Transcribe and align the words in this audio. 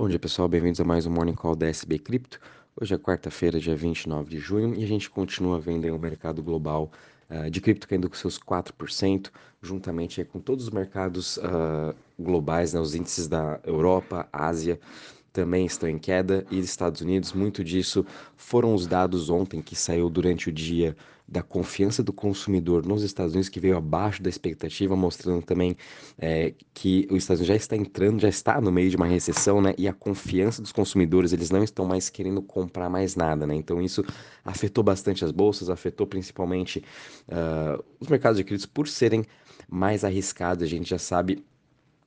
Bom 0.00 0.08
dia 0.08 0.18
pessoal, 0.18 0.48
bem-vindos 0.48 0.80
a 0.80 0.84
mais 0.84 1.04
um 1.04 1.10
Morning 1.10 1.34
Call 1.34 1.54
da 1.54 1.66
SB 1.66 1.98
Cripto. 1.98 2.40
Hoje 2.74 2.94
é 2.94 2.96
quarta-feira, 2.96 3.60
dia 3.60 3.76
29 3.76 4.30
de 4.30 4.38
junho, 4.38 4.74
e 4.74 4.82
a 4.82 4.86
gente 4.86 5.10
continua 5.10 5.60
vendo 5.60 5.94
o 5.94 5.98
mercado 5.98 6.42
global 6.42 6.90
uh, 7.28 7.50
de 7.50 7.60
cripto 7.60 7.86
caindo 7.86 8.08
com 8.08 8.16
seus 8.16 8.38
4%, 8.38 9.30
juntamente 9.60 10.24
com 10.24 10.40
todos 10.40 10.64
os 10.64 10.70
mercados 10.70 11.36
uh, 11.36 11.94
globais, 12.18 12.72
né, 12.72 12.80
os 12.80 12.94
índices 12.94 13.28
da 13.28 13.60
Europa, 13.62 14.26
Ásia, 14.32 14.80
também 15.34 15.66
estão 15.66 15.86
em 15.86 15.98
queda 15.98 16.46
e 16.50 16.58
Estados 16.58 17.02
Unidos, 17.02 17.34
muito 17.34 17.62
disso 17.62 18.06
foram 18.38 18.74
os 18.74 18.86
dados 18.86 19.28
ontem 19.28 19.60
que 19.60 19.76
saiu 19.76 20.08
durante 20.08 20.48
o 20.48 20.52
dia 20.52 20.96
da 21.30 21.42
confiança 21.42 22.02
do 22.02 22.12
consumidor 22.12 22.84
nos 22.84 23.04
Estados 23.04 23.34
Unidos, 23.34 23.48
que 23.48 23.60
veio 23.60 23.76
abaixo 23.76 24.20
da 24.20 24.28
expectativa, 24.28 24.96
mostrando 24.96 25.40
também 25.42 25.76
é, 26.18 26.54
que 26.74 27.06
os 27.08 27.18
Estados 27.18 27.40
Unidos 27.40 27.46
já 27.46 27.54
está 27.54 27.76
entrando, 27.76 28.20
já 28.20 28.28
está 28.28 28.60
no 28.60 28.72
meio 28.72 28.90
de 28.90 28.96
uma 28.96 29.06
recessão, 29.06 29.60
né? 29.60 29.72
E 29.78 29.86
a 29.86 29.92
confiança 29.92 30.60
dos 30.60 30.72
consumidores, 30.72 31.32
eles 31.32 31.50
não 31.50 31.62
estão 31.62 31.86
mais 31.86 32.10
querendo 32.10 32.42
comprar 32.42 32.90
mais 32.90 33.14
nada, 33.14 33.46
né? 33.46 33.54
Então 33.54 33.80
isso 33.80 34.04
afetou 34.44 34.82
bastante 34.82 35.24
as 35.24 35.30
bolsas, 35.30 35.70
afetou 35.70 36.04
principalmente 36.04 36.82
uh, 37.28 37.84
os 38.00 38.08
mercados 38.08 38.36
de 38.36 38.42
créditos 38.42 38.66
por 38.66 38.88
serem 38.88 39.24
mais 39.68 40.02
arriscados. 40.02 40.64
A 40.64 40.66
gente 40.66 40.90
já 40.90 40.98
sabe 40.98 41.44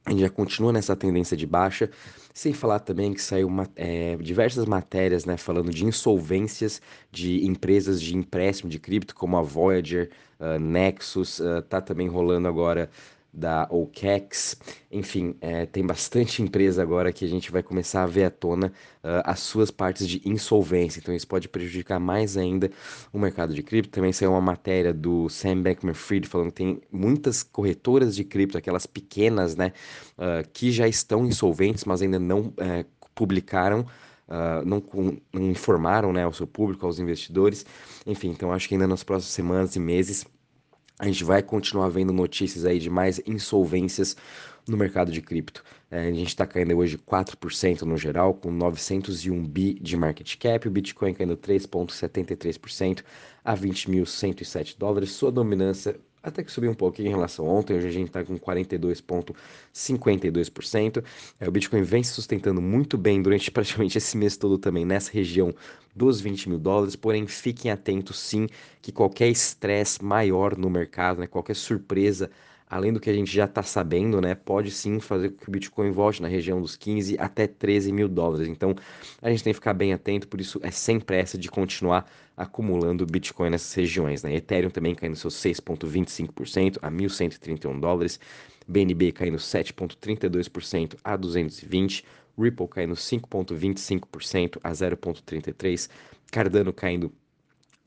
a 0.05 0.11
gente 0.11 0.21
já 0.21 0.29
continua 0.29 0.73
nessa 0.73 0.95
tendência 0.95 1.35
de 1.37 1.47
baixa, 1.47 1.89
sem 2.33 2.51
falar 2.51 2.79
também 2.79 3.13
que 3.13 3.21
saiu 3.21 3.47
uma, 3.47 3.69
é, 3.75 4.17
diversas 4.17 4.65
matérias 4.65 5.23
né, 5.23 5.37
falando 5.37 5.71
de 5.71 5.85
insolvências 5.85 6.81
de 7.11 7.45
empresas 7.45 8.01
de 8.01 8.15
empréstimo 8.17 8.69
de 8.69 8.79
cripto, 8.79 9.15
como 9.15 9.37
a 9.37 9.41
Voyager, 9.41 10.09
uh, 10.39 10.59
Nexus, 10.59 11.39
uh, 11.39 11.61
tá 11.61 11.79
também 11.79 12.07
rolando 12.07 12.47
agora 12.47 12.89
da 13.33 13.67
OKEx, 13.71 14.55
enfim, 14.91 15.35
é, 15.41 15.65
tem 15.65 15.83
bastante 15.83 16.43
empresa 16.43 16.83
agora 16.83 17.11
que 17.11 17.25
a 17.25 17.27
gente 17.27 17.51
vai 17.51 17.63
começar 17.63 18.03
a 18.03 18.05
ver 18.05 18.25
à 18.25 18.29
tona 18.29 18.67
uh, 18.67 19.25
as 19.25 19.39
suas 19.39 19.71
partes 19.71 20.07
de 20.07 20.21
insolvência, 20.23 20.99
então 20.99 21.15
isso 21.15 21.27
pode 21.27 21.49
prejudicar 21.49 21.99
mais 21.99 22.37
ainda 22.37 22.69
o 23.11 23.17
mercado 23.17 23.55
de 23.55 23.63
cripto. 23.63 23.89
Também 23.89 24.13
saiu 24.13 24.31
uma 24.31 24.41
matéria 24.41 24.93
do 24.93 25.27
Sam 25.29 25.63
Bankman-Fried 25.63 26.27
falando 26.27 26.49
que 26.49 26.57
tem 26.57 26.79
muitas 26.91 27.41
corretoras 27.41 28.15
de 28.15 28.23
cripto, 28.23 28.55
aquelas 28.55 28.85
pequenas, 28.85 29.55
né, 29.55 29.73
uh, 30.15 30.47
que 30.53 30.71
já 30.71 30.87
estão 30.87 31.25
insolventes, 31.25 31.85
mas 31.85 32.03
ainda 32.03 32.19
não 32.19 32.41
uh, 32.41 32.85
publicaram 33.15 33.85
Uh, 34.25 34.65
não, 34.65 34.81
não, 35.33 35.51
informaram 35.51 36.13
né, 36.13 36.23
ao 36.23 36.31
seu 36.31 36.47
público, 36.47 36.85
aos 36.85 36.97
investidores. 36.97 37.65
Enfim, 38.07 38.29
então 38.29 38.53
acho 38.53 38.69
que 38.69 38.73
ainda 38.73 38.87
nas 38.87 39.03
próximas 39.03 39.33
semanas 39.33 39.75
e 39.75 39.79
meses 39.79 40.25
a 40.99 41.05
gente 41.05 41.23
vai 41.23 41.41
continuar 41.41 41.89
vendo 41.89 42.13
notícias 42.13 42.65
aí 42.65 42.79
de 42.79 42.89
mais 42.89 43.21
insolvências 43.25 44.15
no 44.67 44.77
mercado 44.77 45.11
de 45.11 45.21
cripto. 45.21 45.63
É, 45.91 46.07
a 46.07 46.11
gente 46.11 46.27
está 46.27 46.45
caindo 46.45 46.75
hoje 46.77 46.97
4% 46.97 47.81
no 47.81 47.97
geral, 47.97 48.33
com 48.33 48.51
901 48.51 49.45
bi 49.45 49.73
de 49.75 49.97
market 49.97 50.37
cap, 50.37 50.67
o 50.67 50.71
Bitcoin 50.71 51.13
caindo 51.13 51.37
3,73% 51.37 53.03
a 53.43 53.55
20.107 53.55 54.77
dólares. 54.77 55.11
Sua 55.11 55.31
dominância 55.31 55.99
até 56.23 56.41
que 56.41 56.51
subiu 56.51 56.71
um 56.71 56.75
pouquinho 56.75 57.09
em 57.09 57.11
relação 57.11 57.45
a 57.45 57.51
ontem, 57.51 57.75
hoje 57.75 57.89
a 57.89 57.91
gente 57.91 58.07
está 58.07 58.23
com 58.23 58.39
42,52%. 58.39 61.03
É, 61.37 61.49
o 61.49 61.51
Bitcoin 61.51 61.83
vem 61.83 62.01
se 62.01 62.13
sustentando 62.13 62.61
muito 62.61 62.97
bem 62.97 63.21
durante 63.21 63.51
praticamente 63.51 63.97
esse 63.97 64.15
mês 64.15 64.37
todo 64.37 64.57
também, 64.57 64.85
nessa 64.85 65.11
região 65.11 65.53
dos 65.93 66.21
20 66.21 66.47
mil 66.49 66.57
dólares, 66.57 66.95
porém 66.95 67.27
fiquem 67.27 67.69
atentos 67.69 68.17
sim 68.17 68.47
que 68.81 68.91
qualquer 68.91 69.27
estresse 69.27 70.03
maior 70.03 70.57
no 70.57 70.67
mercado, 70.69 71.19
né, 71.19 71.27
qualquer 71.27 71.55
surpresa 71.55 72.31
além 72.73 72.91
do 72.91 72.99
que 72.99 73.09
a 73.09 73.13
gente 73.13 73.31
já 73.31 73.45
está 73.45 73.61
sabendo, 73.61 74.19
né, 74.19 74.33
pode 74.33 74.71
sim 74.71 74.99
fazer 74.99 75.29
com 75.29 75.37
que 75.37 75.47
o 75.47 75.51
Bitcoin 75.51 75.91
volte 75.91 76.23
na 76.23 76.27
região 76.27 76.59
dos 76.59 76.75
15 76.75 77.17
até 77.19 77.45
13 77.45 77.91
mil 77.91 78.09
dólares. 78.09 78.47
Então, 78.47 78.73
a 79.21 79.29
gente 79.29 79.43
tem 79.43 79.53
que 79.53 79.59
ficar 79.59 79.75
bem 79.75 79.93
atento, 79.93 80.27
por 80.27 80.41
isso 80.41 80.59
é 80.63 80.71
sem 80.71 80.99
pressa 80.99 81.37
de 81.37 81.51
continuar 81.51 82.09
acumulando 82.35 83.05
Bitcoin 83.05 83.49
nessas 83.49 83.73
regiões. 83.73 84.23
Né? 84.23 84.35
Ethereum 84.35 84.69
também 84.69 84.95
caindo 84.95 85.15
seus 85.15 85.35
6,25% 85.35 86.77
a 86.81 86.89
1.131 86.89 87.79
dólares, 87.79 88.19
BNB 88.67 89.11
caindo 89.11 89.37
7,32% 89.37 90.95
a 91.03 91.15
220, 91.15 92.03
Ripple 92.37 92.67
caindo 92.67 92.95
5,25% 92.95 94.59
a 94.63 94.71
0,33%, 94.71 95.89
Cardano 96.31 96.73
caindo 96.73 97.11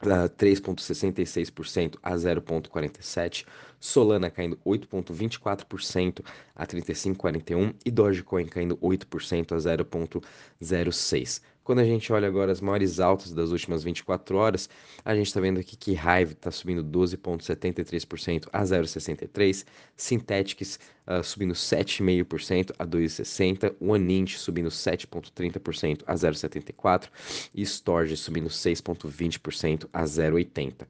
3,66% 0.02 1.96
a 2.02 2.14
0,47%, 2.14 3.46
Solana 3.80 4.30
caindo 4.30 4.58
8,24% 4.64 6.22
a 6.54 6.66
35,41% 6.66 7.74
e 7.84 7.90
Dogecoin 7.90 8.46
caindo 8.46 8.76
8% 8.76 9.52
a 9.52 9.56
0,06%. 9.56 11.40
Quando 11.66 11.80
a 11.80 11.84
gente 11.84 12.12
olha 12.12 12.28
agora 12.28 12.52
as 12.52 12.60
maiores 12.60 13.00
altas 13.00 13.32
das 13.32 13.50
últimas 13.50 13.82
24 13.82 14.36
horas, 14.36 14.70
a 15.04 15.16
gente 15.16 15.26
está 15.26 15.40
vendo 15.40 15.58
aqui 15.58 15.76
que 15.76 15.94
Hive 15.94 16.34
está 16.34 16.48
subindo 16.48 16.84
12,73% 16.84 18.46
a 18.52 18.62
0,63%, 18.62 19.66
Synthetics 19.96 20.78
uh, 21.08 21.24
subindo 21.24 21.54
7,5% 21.54 22.72
a 22.78 22.86
2,60%, 22.86 23.74
OneInt 23.80 24.36
subindo 24.36 24.68
7,30% 24.68 26.04
a 26.06 26.14
0,74% 26.14 27.08
e 27.52 27.66
Storage 27.66 28.16
subindo 28.16 28.48
6,20% 28.48 29.88
a 29.92 30.04
0,80%. 30.04 30.86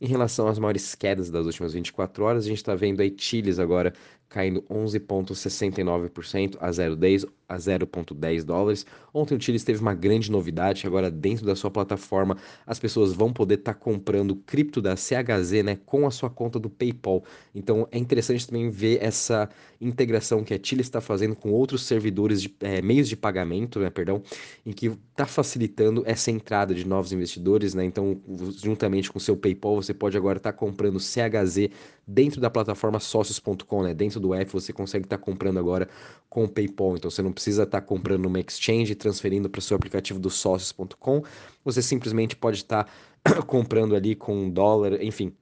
Em 0.00 0.08
relação 0.08 0.48
às 0.48 0.58
maiores 0.58 0.94
quedas 0.96 1.30
das 1.30 1.46
últimas 1.46 1.72
24 1.72 2.24
horas, 2.24 2.44
a 2.44 2.48
gente 2.48 2.58
está 2.58 2.74
vendo 2.74 3.00
aí 3.00 3.14
Chiles 3.16 3.60
agora 3.60 3.94
caindo 4.28 4.60
11,69% 4.62 6.56
a 6.60 6.68
0,10 6.68 7.26
a 7.48 7.56
0,10 7.56 8.44
dólares. 8.44 8.86
Ontem 9.12 9.36
o 9.36 9.40
Chiles 9.40 9.64
teve 9.64 9.80
uma 9.80 9.94
grande 9.94 10.30
novidade, 10.30 10.86
agora 10.86 11.10
dentro 11.10 11.46
da 11.46 11.54
sua 11.54 11.70
plataforma 11.70 12.36
as 12.66 12.78
pessoas 12.78 13.12
vão 13.12 13.32
poder 13.32 13.56
estar 13.56 13.74
tá 13.74 13.78
comprando 13.78 14.36
cripto 14.36 14.82
da 14.82 14.96
CHZ 14.96 15.64
né, 15.64 15.78
com 15.86 16.06
a 16.06 16.10
sua 16.10 16.28
conta 16.28 16.58
do 16.58 16.68
PayPal. 16.68 17.24
Então 17.54 17.86
é 17.90 17.98
interessante 17.98 18.46
também 18.46 18.70
ver 18.70 19.02
essa 19.02 19.48
integração 19.80 20.42
que 20.42 20.54
a 20.54 20.60
Chile 20.62 20.80
está 20.80 21.00
fazendo 21.00 21.36
com 21.36 21.50
outros 21.50 21.82
servidores 21.82 22.42
de 22.42 22.54
é, 22.60 22.80
meios 22.82 23.08
de 23.08 23.16
pagamento, 23.16 23.78
né, 23.78 23.90
perdão, 23.90 24.22
em 24.64 24.72
que 24.72 24.86
está 24.86 25.26
facilitando 25.26 26.02
essa 26.06 26.30
entrada 26.30 26.74
de 26.74 26.86
novos 26.86 27.12
investidores. 27.12 27.74
Né, 27.74 27.84
então, 27.84 28.20
juntamente 28.62 29.10
com 29.10 29.18
o 29.18 29.20
seu 29.20 29.36
PayPal, 29.36 29.76
você 29.76 29.94
pode 29.94 30.16
agora 30.16 30.38
estar 30.38 30.52
tá 30.52 30.58
comprando 30.58 30.98
CHZ 30.98 31.70
dentro 32.06 32.40
da 32.40 32.48
plataforma 32.48 33.00
sócios.com, 33.00 33.82
né? 33.82 33.92
Dentro 33.92 34.20
do 34.20 34.32
app 34.32 34.50
você 34.52 34.72
consegue 34.72 35.06
estar 35.06 35.18
tá 35.18 35.22
comprando 35.22 35.58
agora 35.58 35.88
com 36.28 36.44
o 36.44 36.48
PayPal. 36.48 36.96
Então 36.96 37.10
você 37.10 37.22
não 37.22 37.32
precisa 37.36 37.64
estar 37.64 37.80
tá 37.82 37.86
comprando 37.86 38.22
numa 38.22 38.40
exchange 38.40 38.92
e 38.92 38.94
transferindo 38.94 39.48
para 39.48 39.58
o 39.58 39.62
seu 39.62 39.76
aplicativo 39.76 40.18
do 40.18 40.30
sócios.com. 40.30 41.22
Você 41.64 41.82
simplesmente 41.82 42.34
pode 42.34 42.56
estar 42.58 42.84
tá 43.22 43.42
comprando 43.44 43.94
ali 43.94 44.14
com 44.14 44.34
um 44.34 44.50
dólar, 44.50 45.02
enfim, 45.02 45.32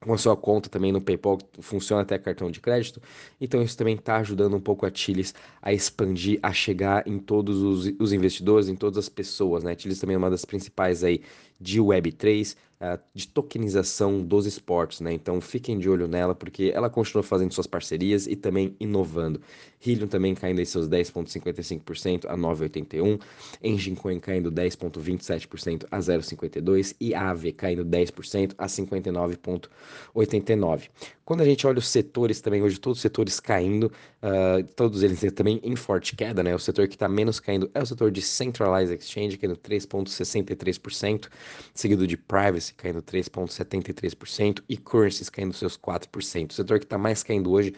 com 0.00 0.12
a 0.12 0.18
sua 0.18 0.36
conta 0.36 0.68
também 0.68 0.92
no 0.92 1.00
PayPal, 1.00 1.38
funciona 1.60 2.02
até 2.02 2.18
cartão 2.18 2.50
de 2.50 2.60
crédito. 2.60 3.00
Então 3.40 3.62
isso 3.62 3.76
também 3.76 3.96
está 3.96 4.18
ajudando 4.18 4.54
um 4.54 4.60
pouco 4.60 4.86
a 4.86 4.90
Chiles 4.94 5.34
a 5.60 5.72
expandir, 5.72 6.38
a 6.42 6.52
chegar 6.52 7.06
em 7.08 7.18
todos 7.18 7.60
os, 7.62 7.92
os 7.98 8.12
investidores, 8.12 8.68
em 8.68 8.76
todas 8.76 8.98
as 8.98 9.08
pessoas, 9.08 9.64
né? 9.64 9.74
Chiles 9.76 9.98
também 9.98 10.14
é 10.14 10.18
uma 10.18 10.30
das 10.30 10.44
principais 10.44 11.02
aí 11.02 11.20
de 11.64 11.80
Web3, 11.80 12.54
uh, 12.80 13.00
de 13.14 13.26
tokenização 13.26 14.22
dos 14.22 14.44
esportes, 14.44 15.00
né? 15.00 15.14
Então 15.14 15.40
fiquem 15.40 15.78
de 15.78 15.88
olho 15.88 16.06
nela, 16.06 16.34
porque 16.34 16.70
ela 16.74 16.90
continua 16.90 17.22
fazendo 17.22 17.54
suas 17.54 17.66
parcerias 17.66 18.26
e 18.26 18.36
também 18.36 18.76
inovando. 18.78 19.40
Helium 19.86 20.06
também 20.06 20.34
caindo 20.34 20.60
em 20.60 20.64
seus 20.64 20.88
10,55% 20.88 22.24
a 22.26 22.36
9,81%, 22.36 23.20
Engine 23.62 23.96
Coin 23.96 24.18
caindo 24.18 24.50
10,27% 24.52 25.86
a 25.90 25.98
0,52% 25.98 26.96
e 27.00 27.14
Aave 27.14 27.52
caindo 27.52 27.84
10% 27.84 28.54
a 28.56 28.66
59,89%. 28.66 30.88
Quando 31.24 31.40
a 31.40 31.44
gente 31.44 31.66
olha 31.66 31.78
os 31.78 31.88
setores 31.88 32.40
também, 32.40 32.62
hoje 32.62 32.78
todos 32.78 32.98
os 32.98 33.02
setores 33.02 33.40
caindo, 33.40 33.90
uh, 34.22 34.62
todos 34.76 35.02
eles 35.02 35.20
também 35.32 35.58
em 35.62 35.74
forte 35.74 36.14
queda, 36.14 36.42
né? 36.42 36.54
O 36.54 36.58
setor 36.58 36.86
que 36.86 36.96
está 36.96 37.08
menos 37.08 37.40
caindo 37.40 37.70
é 37.74 37.82
o 37.82 37.86
setor 37.86 38.10
de 38.10 38.20
Centralized 38.20 38.98
Exchange, 38.98 39.38
caindo 39.38 39.56
3,63%, 39.56 41.28
seguido 41.74 42.06
de 42.06 42.16
Privacy 42.16 42.74
caindo 42.74 43.02
3,73% 43.02 44.62
e 44.68 44.76
Currencies 44.76 45.30
caindo 45.30 45.54
seus 45.54 45.76
4%. 45.76 46.50
O 46.50 46.54
setor 46.54 46.78
que 46.78 46.84
está 46.84 46.98
mais 46.98 47.22
caindo 47.22 47.50
hoje 47.50 47.74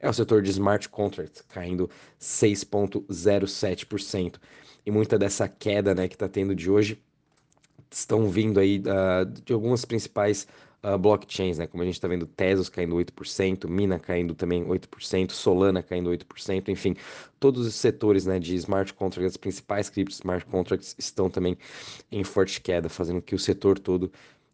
é 0.00 0.08
o 0.08 0.12
setor 0.12 0.42
de 0.42 0.50
Smart 0.50 0.88
Contracts, 0.88 1.42
caindo 1.48 1.88
6,07%. 2.20 4.36
E 4.84 4.90
muita 4.90 5.18
dessa 5.18 5.48
queda 5.48 5.94
né, 5.94 6.08
que 6.08 6.14
está 6.14 6.28
tendo 6.28 6.54
de 6.54 6.70
hoje 6.70 7.00
estão 7.90 8.28
vindo 8.28 8.60
aí 8.60 8.80
uh, 8.80 9.24
de 9.44 9.52
algumas 9.52 9.84
principais 9.84 10.46
uh, 10.82 10.98
blockchains, 10.98 11.58
né? 11.58 11.66
Como 11.66 11.82
a 11.82 11.86
gente 11.86 11.94
está 11.94 12.08
vendo, 12.08 12.26
Tesos 12.26 12.68
caindo 12.68 12.96
8%, 12.96 13.68
Mina 13.68 13.98
caindo 13.98 14.34
também 14.34 14.64
8%, 14.64 15.30
Solana 15.32 15.82
caindo 15.82 16.10
8%, 16.10 16.68
enfim, 16.68 16.94
todos 17.38 17.66
os 17.66 17.74
setores 17.74 18.26
né, 18.26 18.38
de 18.38 18.54
smart 18.56 18.92
contracts, 18.94 19.32
as 19.32 19.36
principais 19.36 19.90
criptos 19.90 20.16
smart 20.16 20.44
contracts 20.46 20.94
estão 20.98 21.28
também 21.30 21.56
em 22.10 22.24
forte 22.24 22.60
queda, 22.60 22.88
fazendo 22.88 23.22
que 23.22 23.34
o 23.34 23.38
setor 23.38 23.78
todo 23.78 24.10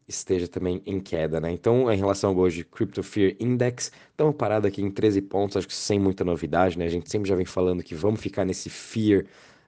esteja 0.07 0.47
também 0.47 0.83
em 0.85 1.01
queda, 1.01 1.41
né? 1.41 1.51
Então, 1.51 1.91
em 1.91 1.97
relação 1.97 2.31
ao 2.31 2.37
hoje, 2.37 2.63
Crypto 2.65 3.03
Fear 3.03 3.35
Index, 3.41 3.91
estamos 4.11 4.37
parados 4.37 4.69
aqui 4.69 4.83
em 4.83 4.91
13 4.91 5.23
pontos, 5.23 5.57
acho 5.57 5.67
que 5.67 5.75
sem 5.75 5.99
muita 5.99 6.25
novidade, 6.25 6.79
né? 6.79 6.85
A 6.85 6.91
gente 6.91 7.11
sempre 7.11 7.29
já 7.29 7.35
vem 7.35 7.47
falando 7.47 7.83
que 7.83 7.95
vamos 7.95 8.21
ficar 8.21 8.45
nesse 8.45 8.69
fear 8.69 9.25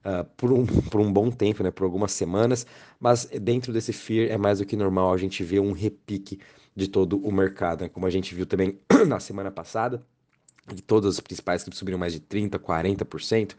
uh, 0.06 0.24
por, 0.36 0.52
um, 0.52 0.64
por 0.90 1.00
um 1.00 1.12
bom 1.12 1.30
tempo, 1.30 1.62
né, 1.62 1.70
por 1.70 1.84
algumas 1.84 2.12
semanas, 2.12 2.66
mas 3.00 3.26
dentro 3.26 3.72
desse 3.72 3.92
fear 3.92 4.30
é 4.30 4.38
mais 4.38 4.60
do 4.60 4.64
que 4.64 4.76
normal 4.76 5.12
a 5.12 5.16
gente 5.16 5.42
ver 5.42 5.60
um 5.60 5.72
repique 5.72 6.38
de 6.74 6.88
todo 6.88 7.18
o 7.18 7.32
mercado, 7.32 7.82
né, 7.82 7.88
como 7.88 8.06
a 8.06 8.10
gente 8.10 8.34
viu 8.34 8.46
também 8.46 8.78
na 9.06 9.18
semana 9.18 9.50
passada, 9.50 10.02
de 10.72 10.82
todas 10.82 11.14
as 11.14 11.20
principais 11.20 11.64
que 11.64 11.74
subiram 11.76 11.98
mais 11.98 12.12
de 12.12 12.20
30%, 12.20 12.58
40%. 12.58 13.54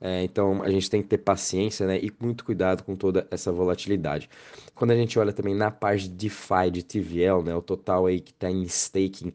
É, 0.00 0.22
então 0.22 0.62
a 0.62 0.70
gente 0.70 0.88
tem 0.88 1.02
que 1.02 1.08
ter 1.08 1.18
paciência 1.18 1.84
né, 1.84 1.98
e 2.00 2.12
muito 2.20 2.44
cuidado 2.44 2.84
com 2.84 2.94
toda 2.94 3.26
essa 3.32 3.50
volatilidade. 3.50 4.30
Quando 4.74 4.92
a 4.92 4.96
gente 4.96 5.18
olha 5.18 5.32
também 5.32 5.56
na 5.56 5.72
parte 5.72 6.08
de 6.08 6.28
DeFi, 6.28 6.70
de 6.70 6.84
TVL, 6.84 7.42
né, 7.42 7.54
o 7.54 7.62
total 7.62 8.06
aí 8.06 8.20
que 8.20 8.30
está 8.30 8.48
em 8.48 8.62
staking, 8.62 9.32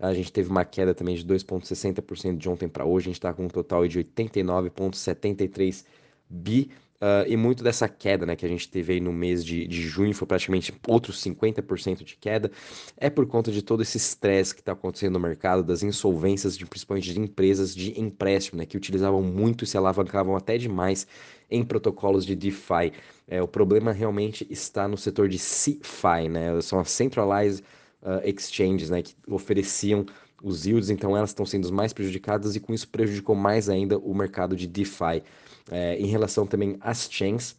a 0.00 0.14
gente 0.14 0.32
teve 0.32 0.48
uma 0.48 0.64
queda 0.64 0.94
também 0.94 1.16
de 1.16 1.24
2,60% 1.26 2.38
de 2.38 2.48
ontem 2.48 2.66
para 2.66 2.86
hoje, 2.86 3.06
a 3.06 3.10
gente 3.10 3.16
está 3.16 3.32
com 3.34 3.44
um 3.44 3.48
total 3.48 3.86
de 3.86 3.98
89,73 3.98 5.84
bi. 6.28 6.70
Uh, 6.96 7.28
e 7.28 7.36
muito 7.36 7.62
dessa 7.62 7.86
queda 7.86 8.24
né, 8.24 8.34
que 8.34 8.46
a 8.46 8.48
gente 8.48 8.70
teve 8.70 8.94
aí 8.94 9.00
no 9.00 9.12
mês 9.12 9.44
de, 9.44 9.66
de 9.66 9.82
junho, 9.82 10.14
foi 10.14 10.26
praticamente 10.26 10.72
outros 10.88 11.22
50% 11.22 12.02
de 12.02 12.16
queda, 12.16 12.50
é 12.96 13.10
por 13.10 13.26
conta 13.26 13.52
de 13.52 13.60
todo 13.60 13.82
esse 13.82 13.98
estresse 13.98 14.54
que 14.54 14.62
está 14.62 14.72
acontecendo 14.72 15.12
no 15.12 15.20
mercado, 15.20 15.62
das 15.62 15.82
insolvências, 15.82 16.56
de, 16.56 16.64
principalmente 16.64 17.12
de 17.12 17.20
empresas 17.20 17.74
de 17.74 18.00
empréstimo, 18.00 18.58
né, 18.58 18.64
que 18.64 18.78
utilizavam 18.78 19.22
muito 19.22 19.62
e 19.62 19.66
se 19.66 19.76
alavancavam 19.76 20.34
até 20.34 20.56
demais 20.56 21.06
em 21.50 21.62
protocolos 21.62 22.24
de 22.24 22.34
DeFi. 22.34 22.94
É, 23.28 23.42
o 23.42 23.48
problema 23.48 23.92
realmente 23.92 24.46
está 24.48 24.88
no 24.88 24.96
setor 24.96 25.28
de 25.28 25.38
CeFi, 25.38 26.30
né, 26.30 26.58
são 26.62 26.80
as 26.80 26.90
Centralized 26.90 27.62
uh, 28.02 28.26
Exchanges 28.26 28.88
né, 28.88 29.02
que 29.02 29.14
ofereciam 29.28 30.06
os 30.42 30.66
yields, 30.66 30.90
então 30.90 31.16
elas 31.16 31.30
estão 31.30 31.46
sendo 31.46 31.72
mais 31.72 31.92
prejudicadas 31.92 32.56
e 32.56 32.60
com 32.60 32.74
isso 32.74 32.88
prejudicou 32.88 33.34
mais 33.34 33.68
ainda 33.68 33.98
o 33.98 34.14
mercado 34.14 34.54
de 34.54 34.66
DeFi. 34.66 35.22
É, 35.70 35.96
em 35.96 36.06
relação 36.06 36.46
também 36.46 36.76
às 36.80 37.08
chains, 37.10 37.56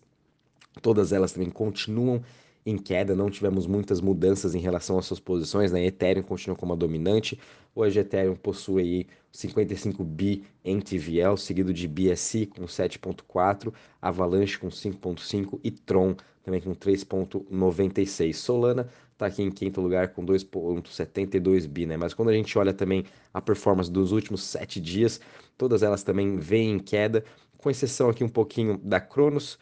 todas 0.81 1.11
elas 1.11 1.31
também 1.31 1.49
continuam 1.49 2.21
em 2.65 2.77
queda, 2.77 3.15
não 3.15 3.29
tivemos 3.29 3.65
muitas 3.65 4.01
mudanças 4.01 4.53
em 4.53 4.59
relação 4.59 4.99
às 4.99 5.05
suas 5.05 5.21
posições, 5.21 5.71
né? 5.71 5.85
Ethereum 5.85 6.21
continua 6.21 6.55
como 6.57 6.73
a 6.73 6.75
dominante, 6.75 7.39
hoje 7.73 7.99
Ethereum 7.99 8.35
possui 8.35 8.81
aí 8.81 9.07
55 9.31 10.03
bi 10.03 10.43
em 10.65 10.79
TVL, 10.81 11.37
seguido 11.37 11.73
de 11.73 11.87
BSC 11.87 12.45
com 12.47 12.65
7.4, 12.65 13.73
Avalanche 14.01 14.57
com 14.57 14.67
5.5 14.67 15.59
e 15.63 15.71
Tron 15.71 16.15
também 16.43 16.59
com 16.59 16.73
3.96. 16.73 18.33
Solana 18.33 18.89
está 19.17 19.25
aqui 19.25 19.41
em 19.41 19.49
quinto 19.49 19.81
lugar 19.81 20.09
com 20.09 20.23
2,72 20.23 21.67
bi, 21.67 21.87
né? 21.87 21.97
Mas 21.97 22.13
quando 22.13 22.29
a 22.29 22.33
gente 22.33 22.57
olha 22.57 22.71
também 22.71 23.03
a 23.33 23.41
performance 23.41 23.91
dos 23.91 24.11
últimos 24.11 24.43
sete 24.43 24.79
dias, 24.79 25.19
todas 25.57 25.81
elas 25.81 26.03
também 26.03 26.37
vêm 26.37 26.73
em 26.73 26.79
queda, 26.79 27.23
com 27.57 27.69
exceção 27.69 28.09
aqui 28.09 28.23
um 28.23 28.29
pouquinho 28.29 28.77
da 28.77 28.99
Cronos 28.99 29.57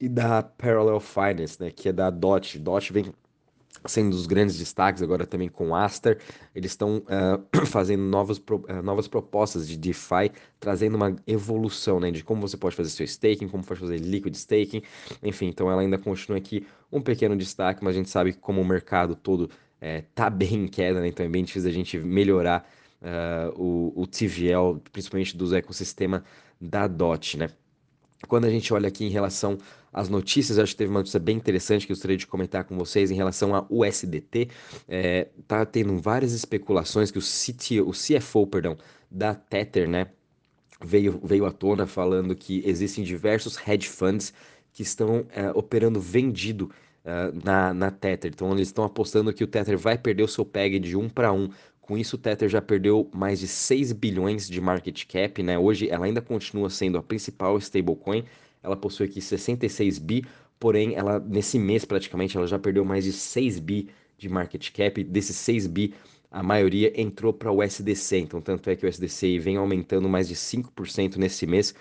e 0.00 0.08
da 0.08 0.42
Parallel 0.42 0.98
Finance, 1.00 1.60
né? 1.60 1.70
Que 1.70 1.90
é 1.90 1.92
da 1.92 2.10
DOT. 2.10 2.58
DOT 2.58 2.92
vem 2.92 3.12
sendo 3.84 4.10
dos 4.10 4.26
grandes 4.26 4.58
destaques 4.58 5.02
agora 5.02 5.26
também 5.26 5.48
com 5.48 5.74
Aster. 5.74 6.18
Eles 6.54 6.72
estão 6.72 6.98
uh, 6.98 7.66
fazendo 7.66 8.02
novas, 8.02 8.38
uh, 8.38 8.82
novas 8.82 9.06
propostas 9.08 9.68
de 9.68 9.76
DeFi, 9.76 10.30
trazendo 10.58 10.96
uma 10.96 11.14
evolução 11.26 12.00
né, 12.00 12.10
de 12.10 12.24
como 12.24 12.40
você 12.40 12.56
pode 12.56 12.74
fazer 12.74 12.90
seu 12.90 13.04
staking, 13.04 13.48
como 13.48 13.64
pode 13.64 13.80
fazer 13.80 13.98
liquid 13.98 14.34
staking, 14.34 14.82
enfim. 15.22 15.46
Então 15.46 15.70
ela 15.70 15.82
ainda 15.82 15.98
continua 15.98 16.38
aqui 16.38 16.66
um 16.90 17.00
pequeno 17.00 17.36
destaque, 17.36 17.84
mas 17.84 17.94
a 17.94 17.98
gente 17.98 18.10
sabe 18.10 18.32
que 18.32 18.38
como 18.38 18.60
o 18.60 18.64
mercado 18.64 19.14
todo 19.14 19.50
está 19.80 20.26
eh, 20.26 20.30
bem 20.34 20.54
em 20.54 20.68
queda, 20.68 21.00
né, 21.00 21.08
então 21.08 21.24
é 21.24 21.28
bem 21.28 21.44
difícil 21.44 21.68
a 21.68 21.72
gente 21.72 21.98
melhorar 21.98 22.68
uh, 23.02 23.60
o, 23.60 24.02
o 24.02 24.06
TVL, 24.06 24.80
principalmente 24.92 25.36
do 25.36 25.54
ecossistema 25.54 26.24
da 26.60 26.86
DOT, 26.86 27.36
né? 27.36 27.50
Quando 28.28 28.46
a 28.46 28.50
gente 28.50 28.72
olha 28.72 28.88
aqui 28.88 29.04
em 29.04 29.10
relação 29.10 29.58
às 29.96 30.10
notícias, 30.10 30.58
acho 30.58 30.72
que 30.72 30.76
teve 30.76 30.90
uma 30.90 31.00
notícia 31.00 31.18
bem 31.18 31.38
interessante 31.38 31.86
que 31.86 31.92
eu 31.92 31.96
gostaria 31.96 32.18
de 32.18 32.26
comentar 32.26 32.64
com 32.64 32.76
vocês 32.76 33.10
em 33.10 33.14
relação 33.14 33.54
a 33.54 33.66
USDT. 33.70 34.50
É, 34.86 35.28
tá 35.48 35.64
tendo 35.64 35.96
várias 35.96 36.32
especulações 36.32 37.10
que 37.10 37.18
o, 37.18 37.22
CTO, 37.22 37.88
o 37.88 37.92
CFO 37.92 38.46
perdão, 38.46 38.76
da 39.10 39.34
Tether, 39.34 39.88
né, 39.88 40.08
veio, 40.84 41.18
veio 41.24 41.46
à 41.46 41.50
tona 41.50 41.86
falando 41.86 42.36
que 42.36 42.62
existem 42.66 43.02
diversos 43.02 43.56
hedge 43.66 43.88
funds 43.88 44.34
que 44.70 44.82
estão 44.82 45.26
é, 45.30 45.50
operando 45.54 45.98
vendido 45.98 46.70
é, 47.02 47.32
na, 47.42 47.72
na 47.72 47.90
Tether. 47.90 48.30
Então 48.34 48.52
eles 48.52 48.68
estão 48.68 48.84
apostando 48.84 49.32
que 49.32 49.44
o 49.44 49.46
Tether 49.46 49.78
vai 49.78 49.96
perder 49.96 50.24
o 50.24 50.28
seu 50.28 50.44
PEG 50.44 50.78
de 50.78 50.94
1 50.94 51.08
para 51.08 51.32
1 51.32 51.48
com 51.86 51.96
isso, 51.96 52.16
o 52.16 52.18
Tether 52.18 52.48
já 52.48 52.60
perdeu 52.60 53.08
mais 53.14 53.38
de 53.38 53.46
6 53.46 53.92
bilhões 53.92 54.48
de 54.48 54.60
market 54.60 55.04
cap, 55.06 55.40
né? 55.40 55.56
Hoje 55.56 55.88
ela 55.88 56.04
ainda 56.04 56.20
continua 56.20 56.68
sendo 56.68 56.98
a 56.98 57.02
principal 57.02 57.56
stablecoin. 57.58 58.24
Ela 58.66 58.76
possui 58.76 59.06
aqui 59.06 59.20
66 59.20 59.98
bi, 59.98 60.24
porém 60.58 60.94
ela 60.94 61.20
nesse 61.20 61.58
mês 61.58 61.84
praticamente 61.84 62.36
ela 62.36 62.46
já 62.46 62.58
perdeu 62.58 62.84
mais 62.84 63.04
de 63.04 63.12
6 63.12 63.60
bi 63.60 63.88
de 64.18 64.28
market 64.28 64.70
cap. 64.72 65.04
Desses 65.04 65.36
6 65.36 65.66
bi, 65.68 65.94
a 66.30 66.42
maioria 66.42 66.92
entrou 67.00 67.32
para 67.32 67.50
o 67.50 67.62
USDC. 67.62 68.18
Então, 68.18 68.40
tanto 68.40 68.68
é 68.68 68.76
que 68.76 68.84
o 68.84 68.88
USDC 68.88 69.38
vem 69.38 69.56
aumentando 69.56 70.08
mais 70.08 70.28
de 70.28 70.34
5% 70.34 71.16
nesse 71.16 71.46
mês. 71.46 71.74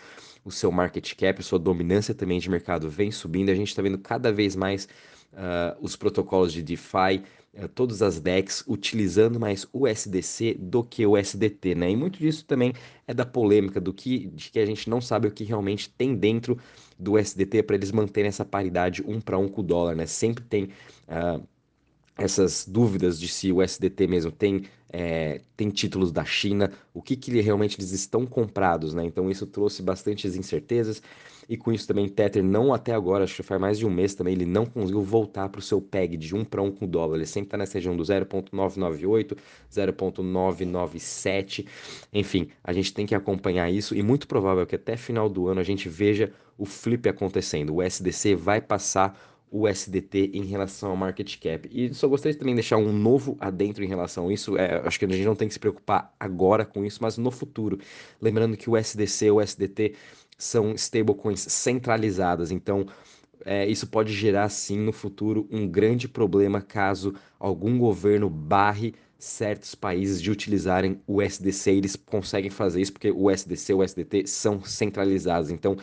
O 0.43 0.51
seu 0.51 0.71
market 0.71 1.15
cap, 1.15 1.41
sua 1.43 1.57
dominância 1.57 2.13
também 2.13 2.39
de 2.39 2.49
mercado 2.49 2.89
vem 2.89 3.11
subindo. 3.11 3.49
A 3.49 3.55
gente 3.55 3.69
está 3.69 3.81
vendo 3.81 3.97
cada 3.97 4.31
vez 4.31 4.55
mais 4.55 4.87
uh, 5.35 5.77
os 5.79 5.95
protocolos 5.95 6.51
de 6.51 6.63
DeFi 6.63 7.23
é, 7.57 7.69
todas 7.69 8.01
as 8.01 8.19
DEX 8.19 8.65
utilizando 8.67 9.39
mais 9.39 9.65
o 9.71 9.87
USDC 9.87 10.57
do 10.59 10.83
que 10.83 11.05
o 11.05 11.17
USDT, 11.17 11.73
né? 11.73 11.89
E 11.89 11.95
muito 11.95 12.19
disso 12.19 12.43
também 12.43 12.73
é 13.07 13.13
da 13.13 13.25
polêmica 13.25 13.79
do 13.79 13.93
que 13.93 14.27
de 14.27 14.51
que 14.51 14.59
a 14.59 14.65
gente 14.65 14.89
não 14.89 14.99
sabe 14.99 15.29
o 15.29 15.31
que 15.31 15.45
realmente 15.45 15.89
tem 15.89 16.13
dentro 16.13 16.57
do 16.99 17.13
USDT 17.13 17.63
para 17.63 17.77
eles 17.77 17.93
manterem 17.93 18.27
essa 18.27 18.43
paridade 18.43 19.01
um 19.07 19.21
para 19.21 19.37
um 19.37 19.47
com 19.47 19.61
o 19.61 19.63
dólar, 19.63 19.95
né? 19.95 20.05
Sempre 20.05 20.43
tem 20.43 20.65
uh, 20.65 21.41
essas 22.17 22.65
dúvidas 22.65 23.19
de 23.19 23.27
se 23.27 23.51
o 23.51 23.61
SDT 23.61 24.07
mesmo 24.07 24.31
tem, 24.31 24.63
é, 24.91 25.41
tem 25.57 25.69
títulos 25.69 26.11
da 26.11 26.23
China, 26.23 26.71
o 26.93 27.01
que, 27.01 27.15
que 27.15 27.41
realmente 27.41 27.77
eles 27.77 27.91
estão 27.91 28.25
comprados, 28.25 28.93
né? 28.93 29.03
Então 29.03 29.29
isso 29.29 29.45
trouxe 29.45 29.83
bastantes 29.83 30.35
incertezas 30.35 31.01
e 31.47 31.57
com 31.57 31.71
isso 31.71 31.87
também 31.87 32.07
Tether 32.07 32.43
não 32.43 32.73
até 32.73 32.93
agora, 32.93 33.23
acho 33.23 33.35
que 33.35 33.43
faz 33.43 33.59
mais 33.61 33.77
de 33.77 33.85
um 33.85 33.89
mês 33.89 34.15
também, 34.15 34.33
ele 34.33 34.45
não 34.45 34.65
conseguiu 34.65 35.01
voltar 35.01 35.49
para 35.49 35.59
o 35.59 35.61
seu 35.61 35.79
PEG 35.81 36.17
de 36.17 36.35
1 36.35 36.45
para 36.45 36.61
1 36.61 36.71
com 36.71 36.85
o 36.85 36.87
dólar, 36.87 37.17
ele 37.17 37.25
sempre 37.25 37.47
está 37.47 37.57
nessa 37.57 37.75
região 37.75 37.95
do 37.95 38.03
0.998, 38.03 39.37
0.997, 39.71 41.67
enfim, 42.11 42.49
a 42.63 42.73
gente 42.73 42.93
tem 42.93 43.05
que 43.05 43.13
acompanhar 43.13 43.69
isso 43.69 43.95
e 43.95 44.01
muito 44.01 44.27
provável 44.27 44.65
que 44.65 44.75
até 44.75 44.97
final 44.97 45.29
do 45.29 45.47
ano 45.47 45.59
a 45.59 45.63
gente 45.63 45.87
veja 45.87 46.31
o 46.57 46.65
flip 46.65 47.07
acontecendo, 47.07 47.75
o 47.75 47.81
SDC 47.81 48.35
vai 48.35 48.61
passar 48.61 49.34
o 49.51 49.67
SDT 49.67 50.31
em 50.33 50.43
relação 50.43 50.89
ao 50.89 50.97
market 50.97 51.37
cap. 51.39 51.69
E 51.71 51.93
só 51.93 52.07
gostaria 52.07 52.33
de 52.33 52.39
também 52.39 52.55
deixar 52.55 52.77
um 52.77 52.91
novo 52.91 53.37
adentro 53.39 53.83
em 53.83 53.87
relação 53.87 54.27
a 54.27 54.33
isso. 54.33 54.57
É, 54.57 54.81
acho 54.85 54.99
que 54.99 55.05
a 55.05 55.07
gente 55.07 55.25
não 55.25 55.35
tem 55.35 55.47
que 55.47 55.53
se 55.53 55.59
preocupar 55.59 56.13
agora 56.19 56.65
com 56.65 56.83
isso, 56.83 56.99
mas 57.01 57.17
no 57.17 57.31
futuro. 57.31 57.79
Lembrando 58.21 58.57
que 58.57 58.69
o 58.69 58.75
SDC 58.75 59.27
e 59.27 59.31
o 59.31 59.41
SDT 59.41 59.95
são 60.37 60.73
stablecoins 60.73 61.39
centralizadas, 61.39 62.51
então 62.51 62.85
é, 63.45 63.65
isso 63.67 63.87
pode 63.87 64.11
gerar 64.11 64.49
sim 64.49 64.79
no 64.79 64.91
futuro 64.91 65.47
um 65.51 65.67
grande 65.67 66.07
problema 66.07 66.61
caso 66.61 67.13
algum 67.39 67.77
governo 67.77 68.29
barre 68.29 68.93
certos 69.17 69.75
países 69.75 70.21
de 70.21 70.29
utilizarem 70.29 70.99
o 71.07 71.21
SDC. 71.21 71.71
Eles 71.71 71.95
conseguem 71.95 72.49
fazer 72.49 72.81
isso 72.81 72.93
porque 72.93 73.11
o 73.11 73.29
SDC 73.29 73.71
e 73.71 73.75
o 73.75 73.83
SDT 73.83 74.27
são 74.27 74.61
centralizados. 74.63 75.51
Então 75.51 75.77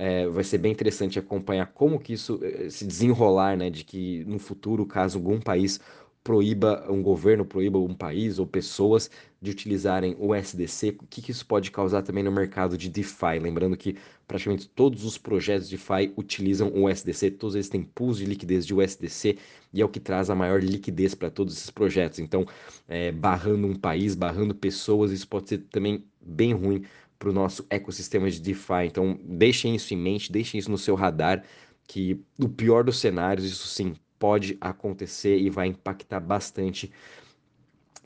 é, 0.00 0.26
vai 0.26 0.42
ser 0.42 0.56
bem 0.56 0.72
interessante 0.72 1.18
acompanhar 1.18 1.66
como 1.74 2.00
que 2.00 2.14
isso 2.14 2.40
eh, 2.42 2.70
se 2.70 2.86
desenrolar, 2.86 3.54
né? 3.54 3.68
De 3.68 3.84
que 3.84 4.24
no 4.24 4.38
futuro, 4.38 4.86
caso 4.86 5.18
algum 5.18 5.38
país 5.38 5.78
proíba, 6.24 6.86
um 6.90 7.02
governo 7.02 7.44
proíba 7.44 7.78
um 7.78 7.94
país 7.94 8.38
ou 8.38 8.46
pessoas 8.46 9.10
de 9.42 9.50
utilizarem 9.50 10.16
o 10.18 10.34
SDC, 10.34 10.96
o 11.02 11.06
que, 11.06 11.20
que 11.20 11.30
isso 11.30 11.44
pode 11.46 11.70
causar 11.70 12.00
também 12.02 12.24
no 12.24 12.32
mercado 12.32 12.78
de 12.78 12.88
DeFi? 12.88 13.38
Lembrando 13.42 13.76
que 13.76 13.94
praticamente 14.26 14.68
todos 14.70 15.04
os 15.04 15.18
projetos 15.18 15.68
de 15.68 15.76
DeFi 15.76 16.14
utilizam 16.16 16.72
o 16.74 16.88
SDC, 16.88 17.32
todos 17.32 17.54
eles 17.54 17.68
têm 17.68 17.82
pools 17.82 18.16
de 18.16 18.24
liquidez 18.24 18.64
de 18.66 18.74
USDC 18.74 19.36
e 19.70 19.82
é 19.82 19.84
o 19.84 19.88
que 19.88 20.00
traz 20.00 20.30
a 20.30 20.34
maior 20.34 20.62
liquidez 20.62 21.14
para 21.14 21.30
todos 21.30 21.54
esses 21.54 21.70
projetos. 21.70 22.20
Então, 22.20 22.46
é, 22.88 23.12
barrando 23.12 23.66
um 23.66 23.74
país, 23.74 24.14
barrando 24.14 24.54
pessoas, 24.54 25.12
isso 25.12 25.28
pode 25.28 25.50
ser 25.50 25.58
também 25.70 26.04
bem 26.22 26.54
ruim 26.54 26.84
para 27.20 27.28
o 27.28 27.32
nosso 27.32 27.66
ecossistema 27.68 28.30
de 28.30 28.40
DeFi. 28.40 28.86
Então, 28.86 29.20
deixem 29.22 29.76
isso 29.76 29.92
em 29.92 29.96
mente, 29.96 30.32
deixem 30.32 30.58
isso 30.58 30.70
no 30.70 30.78
seu 30.78 30.94
radar, 30.94 31.44
que 31.86 32.18
no 32.38 32.48
pior 32.48 32.82
dos 32.82 32.98
cenários, 32.98 33.44
isso 33.44 33.68
sim 33.68 33.94
pode 34.18 34.56
acontecer 34.58 35.38
e 35.38 35.50
vai 35.50 35.66
impactar 35.66 36.18
bastante 36.18 36.90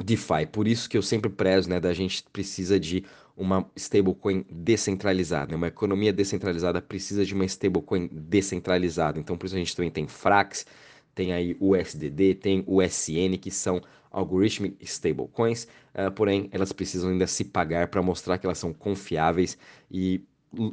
DeFi. 0.02 0.46
Por 0.50 0.66
isso 0.66 0.90
que 0.90 0.98
eu 0.98 1.02
sempre 1.02 1.30
prezo, 1.30 1.70
né, 1.70 1.78
da 1.78 1.94
gente 1.94 2.24
precisa 2.32 2.78
de 2.78 3.04
uma 3.36 3.70
stablecoin 3.76 4.44
descentralizada. 4.50 5.54
Uma 5.54 5.68
economia 5.68 6.12
descentralizada 6.12 6.82
precisa 6.82 7.24
de 7.24 7.34
uma 7.34 7.44
stablecoin 7.44 8.08
descentralizada. 8.10 9.20
Então, 9.20 9.38
por 9.38 9.46
isso 9.46 9.54
a 9.54 9.58
gente 9.58 9.76
também 9.76 9.92
tem 9.92 10.08
Frax, 10.08 10.66
tem 11.14 11.32
aí 11.32 11.56
o 11.60 11.74
USDD, 11.74 12.34
tem 12.34 12.64
o 12.66 12.82
SN, 12.82 13.36
que 13.40 13.50
são 13.50 13.80
algorithmic 14.10 14.76
stablecoins, 14.84 15.64
uh, 15.94 16.10
porém 16.14 16.48
elas 16.52 16.72
precisam 16.72 17.10
ainda 17.10 17.26
se 17.26 17.44
pagar 17.44 17.88
para 17.88 18.02
mostrar 18.02 18.38
que 18.38 18.46
elas 18.46 18.58
são 18.58 18.72
confiáveis 18.72 19.58
e 19.90 20.22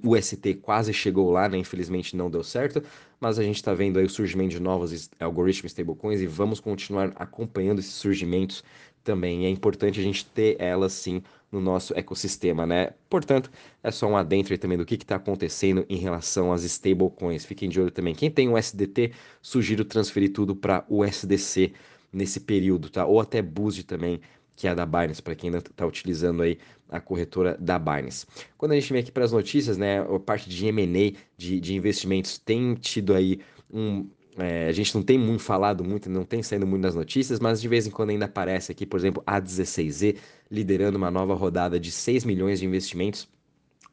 o 0.03 0.21
ST 0.21 0.55
quase 0.61 0.93
chegou 0.93 1.31
lá, 1.31 1.47
né? 1.49 1.57
Infelizmente 1.57 2.15
não 2.15 2.29
deu 2.29 2.43
certo, 2.43 2.81
mas 3.19 3.37
a 3.39 3.43
gente 3.43 3.57
está 3.57 3.73
vendo 3.73 3.99
aí 3.99 4.05
o 4.05 4.09
surgimento 4.09 4.51
de 4.51 4.59
novos 4.59 5.09
algoritmos 5.19 5.71
stablecoins 5.71 6.21
e 6.21 6.27
vamos 6.27 6.59
continuar 6.59 7.11
acompanhando 7.15 7.79
esses 7.79 7.93
surgimentos 7.93 8.63
também. 9.03 9.45
É 9.45 9.49
importante 9.49 9.99
a 9.99 10.03
gente 10.03 10.25
ter 10.25 10.55
elas 10.59 10.93
sim 10.93 11.21
no 11.51 11.59
nosso 11.59 11.93
ecossistema, 11.97 12.65
né? 12.65 12.91
Portanto, 13.09 13.51
é 13.83 13.91
só 13.91 14.07
um 14.07 14.15
adentro 14.15 14.57
também 14.57 14.77
do 14.77 14.85
que 14.85 14.95
está 14.95 15.17
acontecendo 15.17 15.85
em 15.89 15.97
relação 15.97 16.53
às 16.53 16.63
stablecoins. 16.63 17.45
Fiquem 17.45 17.69
de 17.69 17.79
olho 17.79 17.91
também. 17.91 18.15
Quem 18.15 18.31
tem 18.31 18.47
o 18.49 18.57
SDT, 18.57 19.11
sugiro 19.41 19.83
transferir 19.83 20.31
tudo 20.31 20.55
para 20.55 20.85
o 20.87 21.03
USDC 21.03 21.73
nesse 22.11 22.39
período, 22.39 22.89
tá? 22.89 23.05
Ou 23.05 23.19
até 23.19 23.41
Boost 23.41 23.83
também, 23.83 24.21
que 24.61 24.67
é 24.67 24.69
a 24.69 24.75
da 24.75 24.85
Binance, 24.85 25.23
para 25.23 25.33
quem 25.33 25.47
ainda 25.47 25.57
está 25.57 25.87
utilizando 25.87 26.43
aí 26.43 26.59
a 26.87 26.99
corretora 26.99 27.57
da 27.59 27.79
Binance. 27.79 28.27
Quando 28.59 28.73
a 28.73 28.75
gente 28.75 28.93
vem 28.93 29.01
aqui 29.01 29.11
para 29.11 29.25
as 29.25 29.31
notícias, 29.31 29.75
né, 29.75 30.01
a 30.01 30.19
parte 30.19 30.47
de 30.47 30.67
M&A, 30.67 31.17
de, 31.35 31.59
de 31.59 31.73
investimentos, 31.73 32.37
tem 32.37 32.75
tido 32.75 33.15
aí 33.15 33.39
um, 33.73 34.07
é, 34.37 34.67
a 34.67 34.71
gente 34.71 34.93
não 34.93 35.01
tem 35.01 35.17
muito 35.17 35.41
falado 35.41 35.83
muito, 35.83 36.11
não 36.11 36.23
tem 36.23 36.43
saindo 36.43 36.67
muito 36.67 36.83
nas 36.83 36.93
notícias, 36.93 37.39
mas 37.39 37.59
de 37.59 37.67
vez 37.67 37.87
em 37.87 37.89
quando 37.89 38.11
ainda 38.11 38.25
aparece 38.25 38.71
aqui, 38.71 38.85
por 38.85 38.99
exemplo, 38.99 39.23
a 39.25 39.41
16Z 39.41 40.17
liderando 40.51 40.95
uma 40.95 41.09
nova 41.09 41.33
rodada 41.33 41.79
de 41.79 41.91
6 41.91 42.23
milhões 42.23 42.59
de 42.59 42.65
investimentos 42.67 43.27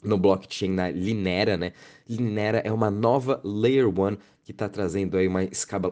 no 0.03 0.19
blockchain 0.19 0.71
na 0.71 0.91
Linera, 0.91 1.57
né? 1.57 1.73
Linera 2.09 2.59
é 2.59 2.73
uma 2.73 2.91
nova 2.91 3.41
Layer 3.45 3.89
1 3.89 4.17
que 4.49 4.53
está 4.53 4.67
trazendo 4.67 5.19
aí 5.19 5.29
uma 5.29 5.45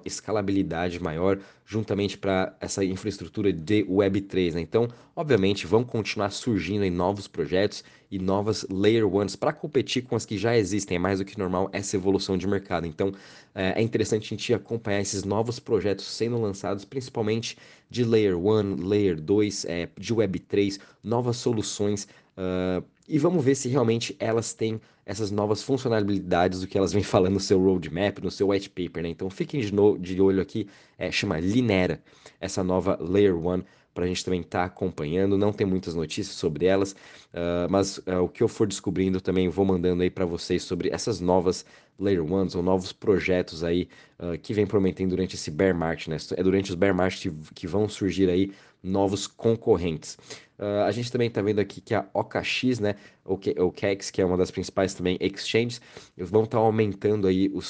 escalabilidade 0.07 0.99
maior 0.99 1.39
juntamente 1.67 2.17
para 2.17 2.57
essa 2.59 2.83
infraestrutura 2.83 3.53
de 3.53 3.85
Web3, 3.85 4.55
né? 4.55 4.63
Então, 4.63 4.89
obviamente, 5.15 5.67
vão 5.67 5.85
continuar 5.85 6.31
surgindo 6.31 6.83
aí 6.83 6.89
novos 6.89 7.29
projetos 7.29 7.85
e 8.11 8.19
novas 8.19 8.65
Layer 8.71 9.05
1s 9.05 9.37
para 9.37 9.53
competir 9.53 10.05
com 10.05 10.17
as 10.17 10.25
que 10.25 10.39
já 10.39 10.57
existem, 10.57 10.97
é 10.97 10.99
mais 10.99 11.19
do 11.19 11.25
que 11.27 11.39
normal 11.39 11.69
essa 11.71 11.97
evolução 11.97 12.39
de 12.39 12.47
mercado. 12.47 12.87
Então, 12.87 13.13
é, 13.55 13.79
é 13.79 13.83
interessante 13.83 14.25
a 14.25 14.29
gente 14.29 14.55
acompanhar 14.55 15.03
esses 15.03 15.23
novos 15.23 15.59
projetos 15.59 16.07
sendo 16.07 16.41
lançados, 16.41 16.83
principalmente 16.83 17.59
de 17.91 18.05
Layer 18.05 18.39
1, 18.39 18.87
Layer 18.87 19.21
2, 19.21 19.67
é, 19.67 19.89
de 19.99 20.15
Web3, 20.15 20.81
novas 21.05 21.37
soluções 21.37 22.09
Uh, 22.37 22.85
e 23.09 23.19
vamos 23.19 23.45
ver 23.45 23.55
se 23.55 23.69
realmente 23.69 24.17
elas 24.19 24.53
têm 24.53 24.81
essas 25.05 25.31
novas 25.31 25.63
funcionalidades 25.63 26.61
do 26.61 26.67
que 26.67 26.77
elas 26.77 26.93
vêm 26.93 27.03
falando 27.05 27.35
no 27.35 27.41
seu 27.41 27.63
roadmap, 27.63 28.19
no 28.19 28.31
seu 28.31 28.49
white 28.49 28.69
paper, 28.71 29.03
né? 29.03 29.09
Então 29.11 29.31
fiquem 29.31 29.61
de, 29.61 29.73
no, 29.73 29.97
de 29.99 30.21
olho 30.21 30.43
aqui, 30.43 30.69
é, 30.99 31.11
chama 31.11 31.39
Linera, 31.39 32.03
essa 32.41 32.65
nova 32.65 32.99
Layer 33.01 33.37
1, 33.37 33.63
para 33.95 34.05
a 34.05 34.09
gente 34.09 34.25
também 34.25 34.41
estar 34.41 34.59
tá 34.61 34.65
acompanhando. 34.67 35.39
Não 35.39 35.53
tem 35.53 35.67
muitas 35.67 35.95
notícias 35.95 36.37
sobre 36.37 36.67
elas, 36.67 36.93
uh, 36.93 37.71
mas 37.71 37.97
uh, 37.99 38.23
o 38.23 38.29
que 38.29 38.43
eu 38.43 38.49
for 38.49 38.67
descobrindo 38.67 39.21
também 39.23 39.49
vou 39.49 39.65
mandando 39.65 40.03
aí 40.03 40.11
para 40.11 40.27
vocês 40.27 40.63
sobre 40.63 40.91
essas 40.91 41.19
novas 41.19 41.65
Layer 41.99 42.23
1s 42.23 42.55
ou 42.55 42.63
novos 42.63 42.93
projetos 42.93 43.65
aí 43.65 43.89
uh, 44.19 44.39
que 44.39 44.53
vem 44.53 44.67
prometendo 44.67 45.11
durante 45.11 45.35
esse 45.35 45.51
bear 45.51 45.75
market, 45.75 46.09
né? 46.09 46.19
É 46.37 46.43
durante 46.43 46.71
os 46.71 46.77
bear 46.77 46.95
market 46.95 47.33
que 47.55 47.67
vão 47.67 47.89
surgir 47.89 48.29
aí 48.29 48.53
novos 48.87 49.27
concorrentes. 49.27 50.17
Uh, 50.59 50.85
a 50.87 50.93
gente 50.93 51.13
também 51.13 51.29
está 51.29 51.43
vendo 51.43 51.59
aqui 51.59 51.81
que 51.81 51.95
a 51.95 52.07
OKX, 52.15 52.81
né, 52.81 52.95
o 53.25 53.37
KEX, 53.71 54.11
que 54.11 54.23
é 54.23 54.25
uma 54.25 54.37
das 54.37 54.51
principais 54.51 54.95
também 54.95 55.19
exchanges, 55.21 55.81
vão 56.17 56.45
estar 56.45 56.59
tá 56.59 56.63
aumentando 56.63 57.27
aí 57.27 57.49
o 57.49 57.61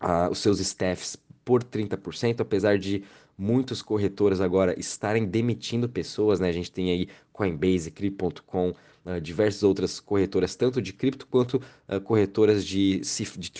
uh, 0.00 0.30
os 0.30 0.38
seus 0.38 0.60
staffs 0.60 1.16
por 1.44 1.62
30%, 1.62 2.40
apesar 2.40 2.78
de 2.78 3.02
muitos 3.36 3.82
corretores 3.82 4.40
agora 4.40 4.78
estarem 4.78 5.26
demitindo 5.26 5.88
pessoas, 5.88 6.40
né? 6.40 6.48
A 6.48 6.52
gente 6.52 6.70
tem 6.70 6.90
aí 6.90 7.08
Coinbase, 7.32 7.90
Crypto.com, 7.90 8.70
uh, 9.04 9.20
diversas 9.20 9.62
outras 9.62 10.00
corretoras, 10.00 10.54
tanto 10.54 10.80
de 10.80 10.92
cripto 10.92 11.26
quanto 11.26 11.60
uh, 11.88 12.00
corretoras 12.00 12.64
de, 12.64 13.00
de? 13.38 13.50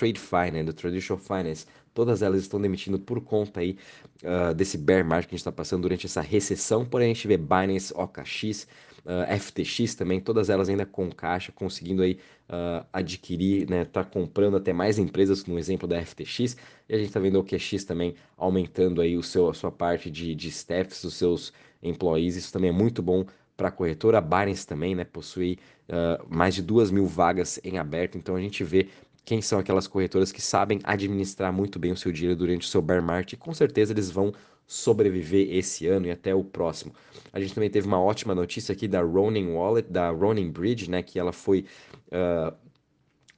Do 0.64 0.72
Traditional 0.72 1.20
Finance, 1.20 1.66
Todas 1.94 2.22
elas 2.22 2.42
estão 2.42 2.60
demitindo 2.60 2.98
por 2.98 3.20
conta 3.20 3.60
aí 3.60 3.78
uh, 4.22 4.52
desse 4.52 4.76
bear 4.76 5.04
market 5.04 5.28
que 5.28 5.34
a 5.34 5.36
gente 5.36 5.40
está 5.40 5.52
passando 5.52 5.82
durante 5.82 6.06
essa 6.06 6.20
recessão. 6.20 6.84
Porém, 6.84 7.12
a 7.12 7.14
gente 7.14 7.28
vê 7.28 7.36
Binance, 7.36 7.94
OKX, 7.94 8.66
uh, 9.04 9.38
FTX 9.38 9.94
também, 9.94 10.20
todas 10.20 10.50
elas 10.50 10.68
ainda 10.68 10.84
com 10.84 11.10
caixa, 11.10 11.52
conseguindo 11.52 12.02
aí 12.02 12.18
uh, 12.48 12.84
adquirir, 12.92 13.70
né, 13.70 13.84
tá 13.84 14.04
comprando 14.04 14.56
até 14.56 14.72
mais 14.72 14.98
empresas, 14.98 15.46
no 15.46 15.58
exemplo 15.58 15.86
da 15.86 16.04
FTX. 16.04 16.56
E 16.88 16.94
a 16.94 16.98
gente 16.98 17.08
está 17.08 17.20
vendo 17.20 17.36
o 17.36 17.40
OKX 17.40 17.84
também 17.84 18.14
aumentando 18.36 19.00
aí 19.00 19.16
o 19.16 19.22
seu, 19.22 19.48
a 19.48 19.54
sua 19.54 19.70
parte 19.70 20.10
de, 20.10 20.34
de 20.34 20.48
staffs, 20.48 21.04
os 21.04 21.14
seus 21.14 21.52
employees. 21.82 22.36
Isso 22.36 22.52
também 22.52 22.70
é 22.70 22.72
muito 22.72 23.02
bom 23.02 23.24
para 23.56 23.68
a 23.68 23.70
corretora. 23.70 24.18
A 24.18 24.20
Binance 24.20 24.66
também 24.66 24.94
né, 24.94 25.04
possui 25.04 25.58
uh, 25.88 26.24
mais 26.28 26.54
de 26.54 26.62
duas 26.62 26.90
mil 26.90 27.06
vagas 27.06 27.60
em 27.62 27.78
aberto, 27.78 28.18
então 28.18 28.36
a 28.36 28.40
gente 28.40 28.64
vê 28.64 28.88
quem 29.24 29.40
são 29.40 29.58
aquelas 29.58 29.86
corretoras 29.86 30.30
que 30.30 30.42
sabem 30.42 30.80
administrar 30.84 31.52
muito 31.52 31.78
bem 31.78 31.92
o 31.92 31.96
seu 31.96 32.12
dinheiro 32.12 32.36
durante 32.36 32.66
o 32.66 32.70
seu 32.70 32.82
bear 32.82 33.02
market 33.02 33.32
e 33.32 33.36
com 33.36 33.54
certeza 33.54 33.92
eles 33.92 34.10
vão 34.10 34.32
sobreviver 34.66 35.54
esse 35.54 35.86
ano 35.86 36.06
e 36.06 36.10
até 36.10 36.34
o 36.34 36.42
próximo. 36.42 36.94
A 37.32 37.40
gente 37.40 37.54
também 37.54 37.70
teve 37.70 37.86
uma 37.86 38.00
ótima 38.00 38.34
notícia 38.34 38.72
aqui 38.72 38.88
da 38.88 39.02
Ronin 39.02 39.48
Wallet, 39.52 39.90
da 39.90 40.10
Ronin 40.10 40.50
Bridge, 40.50 40.90
né, 40.90 41.02
que 41.02 41.18
ela 41.18 41.32
foi 41.32 41.66
uh, 42.08 42.54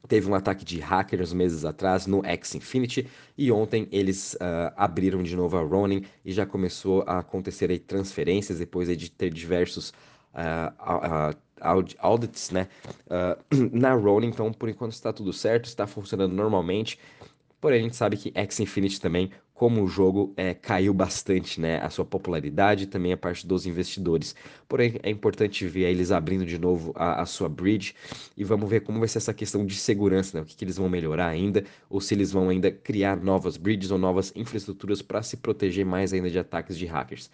teve 0.07 0.31
um 0.31 0.35
ataque 0.35 0.64
de 0.64 0.78
hackers 0.78 1.33
meses 1.33 1.64
atrás 1.64 2.07
no 2.07 2.25
X 2.25 2.55
Infinity 2.55 3.09
e 3.37 3.50
ontem 3.50 3.88
eles 3.90 4.35
uh, 4.35 4.73
abriram 4.76 5.23
de 5.23 5.35
novo 5.35 5.57
a 5.57 5.62
Ronin 5.62 6.05
e 6.25 6.33
já 6.33 6.47
começou 6.47 7.02
a 7.07 7.19
acontecer 7.19 7.71
aí 7.71 7.78
transferências 7.78 8.59
depois 8.59 8.88
aí 8.88 8.97
de 8.97 9.11
ter 9.11 9.33
diversos 9.33 9.90
uh, 10.33 11.37
audits, 11.60 12.50
né, 12.50 12.68
uh, 13.06 13.70
na 13.72 13.94
Ronin, 13.94 14.28
então 14.28 14.52
por 14.52 14.68
enquanto 14.68 14.92
está 14.92 15.12
tudo 15.12 15.32
certo, 15.32 15.66
está 15.66 15.86
funcionando 15.86 16.32
normalmente, 16.32 16.98
porém 17.60 17.80
a 17.80 17.82
gente 17.82 17.96
sabe 17.96 18.16
que 18.16 18.32
X 18.34 18.60
Infinity 18.60 19.00
também, 19.00 19.30
como 19.54 19.82
o 19.82 19.88
jogo, 19.88 20.34
é, 20.36 20.52
caiu 20.52 20.92
bastante, 20.92 21.60
né, 21.60 21.78
a 21.78 21.88
sua 21.88 22.04
popularidade 22.04 22.84
e 22.84 22.86
também 22.86 23.12
a 23.12 23.16
parte 23.16 23.46
dos 23.46 23.64
investidores, 23.64 24.36
porém 24.68 25.00
é 25.02 25.10
importante 25.10 25.66
ver 25.66 25.84
eles 25.90 26.12
abrindo 26.12 26.44
de 26.44 26.58
novo 26.58 26.92
a, 26.94 27.22
a, 27.22 27.26
sua 27.26 27.48
bridge 27.48 27.94
e 28.36 28.44
vamos 28.44 28.68
ver 28.68 28.80
como 28.80 28.98
vai 28.98 29.08
ser 29.08 29.18
essa 29.18 29.32
questão 29.32 29.64
de 29.64 29.75
segurança, 29.75 30.36
né, 30.36 30.42
o 30.42 30.46
que, 30.46 30.54
que 30.54 30.64
eles 30.64 30.76
vão 30.76 30.88
melhorar 30.88 31.28
ainda, 31.28 31.64
ou 31.88 32.00
se 32.00 32.14
eles 32.14 32.30
vão 32.30 32.50
ainda 32.50 32.70
criar 32.70 33.16
novas 33.16 33.56
bridges 33.56 33.90
ou 33.90 33.98
novas 33.98 34.30
infraestruturas 34.36 35.00
para 35.00 35.22
se 35.22 35.38
proteger 35.38 35.86
mais 35.86 36.12
ainda 36.12 36.28
de 36.28 36.38
ataques 36.38 36.76
de 36.76 36.84
hackers. 36.84 37.30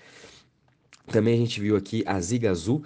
Também 1.09 1.35
a 1.35 1.38
gente 1.38 1.61
viu 1.61 1.76
aqui 1.76 2.05
a 2.07 2.21
Zigazoo, 2.21 2.83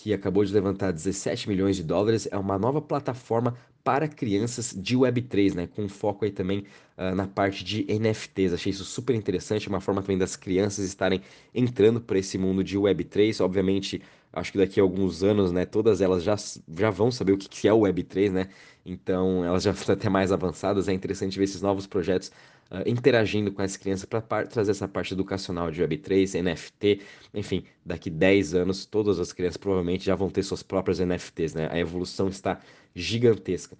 que 0.00 0.12
acabou 0.12 0.44
de 0.44 0.52
levantar 0.52 0.92
17 0.92 1.48
milhões 1.48 1.74
de 1.74 1.82
dólares, 1.82 2.28
é 2.30 2.38
uma 2.38 2.56
nova 2.56 2.80
plataforma 2.80 3.56
para 3.82 4.06
crianças 4.06 4.72
de 4.76 4.96
Web3, 4.96 5.54
né? 5.54 5.66
Com 5.66 5.88
foco 5.88 6.24
aí 6.24 6.30
também 6.30 6.64
uh, 6.96 7.14
na 7.16 7.26
parte 7.26 7.64
de 7.64 7.84
NFTs. 7.84 8.52
Achei 8.52 8.70
isso 8.70 8.84
super 8.84 9.16
interessante, 9.16 9.66
é 9.66 9.68
uma 9.68 9.80
forma 9.80 10.00
também 10.00 10.16
das 10.16 10.36
crianças 10.36 10.84
estarem 10.84 11.20
entrando 11.52 12.00
para 12.00 12.16
esse 12.16 12.38
mundo 12.38 12.62
de 12.62 12.78
Web3. 12.78 13.44
Obviamente, 13.44 14.00
acho 14.32 14.52
que 14.52 14.58
daqui 14.58 14.78
a 14.78 14.84
alguns 14.84 15.24
anos, 15.24 15.50
né, 15.50 15.64
todas 15.66 16.00
elas 16.00 16.22
já, 16.22 16.36
já 16.76 16.90
vão 16.90 17.10
saber 17.10 17.32
o 17.32 17.38
que, 17.38 17.48
que 17.48 17.66
é 17.66 17.72
o 17.72 17.80
Web3, 17.80 18.30
né? 18.30 18.48
Então, 18.86 19.44
elas 19.44 19.64
já 19.64 19.72
estão 19.72 19.94
até 19.94 20.08
mais 20.08 20.30
avançadas. 20.30 20.86
É 20.86 20.92
interessante 20.92 21.36
ver 21.36 21.44
esses 21.44 21.60
novos 21.60 21.88
projetos 21.88 22.30
uh, 22.70 22.88
interagindo 22.88 23.52
com 23.52 23.62
as 23.62 23.76
crianças 23.76 24.04
para 24.04 24.46
trazer 24.46 24.70
essa 24.70 24.88
parte 24.88 25.14
educacional 25.14 25.70
de 25.70 25.82
Web3, 25.82 26.42
NFT, 26.42 27.00
enfim, 27.34 27.64
daqui 27.84 28.10
10 28.10 28.54
anos 28.54 28.84
todas 28.84 29.18
as 29.18 29.32
crianças 29.32 29.56
provavelmente 29.56 30.04
já 30.04 30.14
vão 30.14 30.30
ter 30.30 30.42
suas 30.42 30.62
próprias 30.62 30.98
NFTs, 30.98 31.54
né? 31.54 31.68
A 31.70 31.78
evolução 31.78 32.28
está 32.28 32.60
gigantesca. 32.94 33.76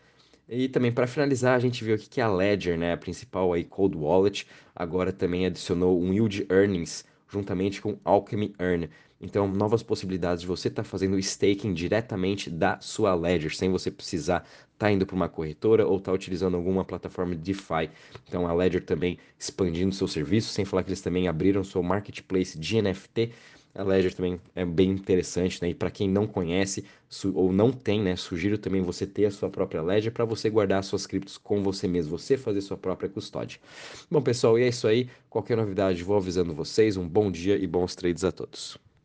E 0.49 0.69
também 0.69 0.91
para 0.91 1.07
finalizar, 1.07 1.55
a 1.55 1.59
gente 1.59 1.85
viu 1.85 1.95
aqui 1.95 2.09
que 2.09 2.21
a 2.21 2.33
Ledger, 2.33 2.79
né, 2.79 2.95
a 2.95 2.97
principal 2.97 3.53
aí 3.53 3.65
cold 3.65 3.97
wallet, 3.97 4.47
agora 4.75 5.13
também 5.13 5.45
adicionou 5.45 6.01
um 6.01 6.13
yield 6.13 6.47
earnings 6.51 7.05
juntamente 7.29 7.81
com 7.81 7.99
Alchemy 8.05 8.55
Earn. 8.59 8.89
Então, 9.21 9.49
novas 9.49 9.83
possibilidades 9.83 10.43
de 10.43 10.47
você 10.47 10.69
estar 10.69 10.85
tá 10.85 10.89
fazendo 10.89 11.19
staking 11.19 11.75
diretamente 11.75 12.49
da 12.49 12.79
sua 12.81 13.15
Ledger, 13.15 13.55
sem 13.55 13.71
você 13.71 13.91
precisar 13.91 14.39
estar 14.39 14.87
tá 14.87 14.93
indo 14.93 15.05
para 15.05 15.17
uma 15.17 15.29
corretora 15.29 15.87
ou 15.87 15.97
estar 15.97 16.13
tá 16.13 16.15
utilizando 16.15 16.57
alguma 16.57 16.85
plataforma 16.85 17.35
de 17.35 17.43
DeFi. 17.43 17.91
Então, 18.29 18.47
a 18.47 18.53
Ledger 18.53 18.85
também 18.85 19.19
expandindo 19.39 19.95
seu 19.95 20.07
serviço, 20.07 20.53
sem 20.53 20.65
falar 20.65 20.85
que 20.85 20.91
eles 20.91 21.01
também 21.01 21.27
abriram 21.27 21.65
seu 21.65 21.83
marketplace 21.83 22.57
de 22.57 22.81
NFT. 22.81 23.33
A 23.75 23.83
Ledger 23.83 24.15
também 24.15 24.41
é 24.55 24.65
bem 24.65 24.91
interessante, 24.91 25.61
né? 25.63 25.71
E 25.71 25.75
para 25.75 25.91
quem 25.91 26.09
não 26.09 26.27
conhece 26.27 26.85
ou 27.35 27.53
não 27.53 27.73
tem, 27.73 28.01
né? 28.01 28.17
Sugiro 28.17 28.57
também 28.57 28.83
você 28.83 29.07
ter 29.07 29.27
a 29.27 29.31
sua 29.31 29.51
própria 29.51 29.83
Ledger 29.83 30.13
para 30.13 30.25
você 30.25 30.49
guardar 30.49 30.83
suas 30.85 31.07
criptos 31.07 31.37
com 31.37 31.63
você 31.63 31.87
mesmo, 31.87 32.17
você 32.17 32.37
fazer 32.37 32.61
sua 32.61 32.77
própria 32.77 33.09
custódia. 33.09 33.61
Bom, 34.11 34.23
pessoal, 34.23 34.59
e 34.59 34.63
é 34.63 34.69
isso 34.69 34.87
aí. 34.87 35.09
Qualquer 35.29 35.57
novidade, 35.57 36.03
vou 36.03 36.17
avisando 36.17 36.55
vocês. 36.55 36.97
Um 36.97 37.09
bom 37.09 37.31
dia 37.31 37.57
e 37.57 37.67
bons 37.67 37.95
trades 37.95 38.25
a 38.25 38.33
todos. 38.33 38.79